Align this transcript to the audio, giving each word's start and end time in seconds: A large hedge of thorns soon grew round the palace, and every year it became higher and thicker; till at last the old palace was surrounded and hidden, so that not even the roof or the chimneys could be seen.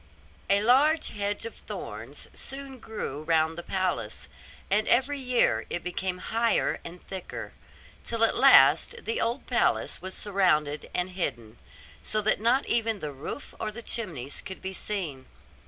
A 0.49 0.63
large 0.63 1.09
hedge 1.09 1.45
of 1.45 1.53
thorns 1.53 2.27
soon 2.33 2.79
grew 2.79 3.21
round 3.21 3.55
the 3.55 3.61
palace, 3.61 4.29
and 4.71 4.87
every 4.87 5.19
year 5.19 5.67
it 5.69 5.83
became 5.83 6.17
higher 6.17 6.79
and 6.83 7.05
thicker; 7.05 7.53
till 8.03 8.23
at 8.23 8.35
last 8.35 9.05
the 9.05 9.21
old 9.21 9.45
palace 9.45 10.01
was 10.01 10.15
surrounded 10.15 10.89
and 10.95 11.11
hidden, 11.11 11.59
so 12.01 12.19
that 12.21 12.41
not 12.41 12.65
even 12.65 12.97
the 12.97 13.11
roof 13.11 13.53
or 13.59 13.69
the 13.69 13.83
chimneys 13.83 14.41
could 14.41 14.59
be 14.59 14.73
seen. 14.73 15.27